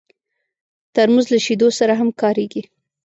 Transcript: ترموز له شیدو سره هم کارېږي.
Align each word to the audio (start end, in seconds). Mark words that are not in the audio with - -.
ترموز 0.95 1.25
له 1.33 1.39
شیدو 1.45 1.67
سره 1.79 1.93
هم 1.99 2.09
کارېږي. 2.21 2.61